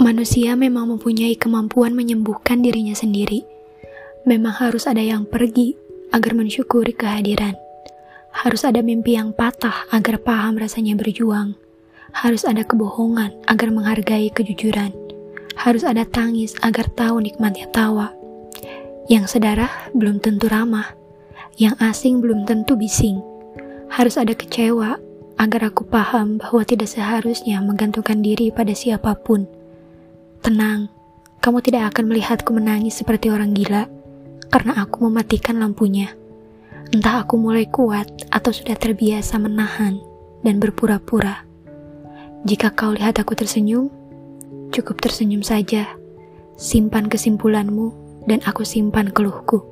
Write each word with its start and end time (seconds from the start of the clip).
Manusia 0.00 0.56
memang 0.56 0.88
mempunyai 0.88 1.36
kemampuan 1.36 1.92
menyembuhkan 1.92 2.64
dirinya 2.64 2.96
sendiri. 2.96 3.44
Memang 4.24 4.56
harus 4.56 4.88
ada 4.88 5.04
yang 5.04 5.28
pergi 5.28 5.76
agar 6.16 6.32
mensyukuri 6.32 6.96
kehadiran. 6.96 7.52
Harus 8.32 8.64
ada 8.64 8.80
mimpi 8.80 9.20
yang 9.20 9.36
patah 9.36 9.84
agar 9.92 10.16
paham 10.24 10.56
rasanya 10.56 10.96
berjuang. 10.96 11.60
Harus 12.16 12.48
ada 12.48 12.64
kebohongan 12.64 13.36
agar 13.44 13.68
menghargai 13.68 14.32
kejujuran. 14.32 14.96
Harus 15.60 15.84
ada 15.84 16.08
tangis 16.08 16.56
agar 16.64 16.88
tahu 16.96 17.20
nikmatnya 17.20 17.68
tawa. 17.68 18.16
Yang 19.12 19.36
sedarah 19.36 19.92
belum 19.92 20.24
tentu 20.24 20.48
ramah. 20.48 20.96
Yang 21.60 21.76
asing 21.84 22.24
belum 22.24 22.48
tentu 22.48 22.80
bising. 22.80 23.20
Harus 23.92 24.16
ada 24.16 24.32
kecewa 24.32 24.96
agar 25.36 25.68
aku 25.68 25.84
paham 25.84 26.40
bahwa 26.40 26.64
tidak 26.64 26.88
seharusnya 26.88 27.60
menggantungkan 27.60 28.24
diri 28.24 28.48
pada 28.48 28.72
siapa 28.72 29.12
pun. 29.20 29.60
Tenang, 30.42 30.90
kamu 31.38 31.62
tidak 31.62 31.94
akan 31.94 32.10
melihatku 32.10 32.50
menangis 32.50 32.98
seperti 32.98 33.30
orang 33.30 33.54
gila 33.54 33.86
karena 34.50 34.74
aku 34.74 35.06
mematikan 35.06 35.62
lampunya. 35.62 36.18
Entah 36.90 37.22
aku 37.22 37.38
mulai 37.38 37.70
kuat 37.70 38.10
atau 38.26 38.50
sudah 38.50 38.74
terbiasa 38.74 39.38
menahan 39.38 40.02
dan 40.42 40.58
berpura-pura. 40.58 41.46
Jika 42.42 42.74
kau 42.74 42.90
lihat 42.90 43.22
aku 43.22 43.38
tersenyum, 43.38 43.86
cukup 44.74 44.98
tersenyum 44.98 45.46
saja. 45.46 45.94
Simpan 46.58 47.06
kesimpulanmu 47.06 47.94
dan 48.26 48.42
aku 48.42 48.66
simpan 48.66 49.14
keluhku. 49.14 49.71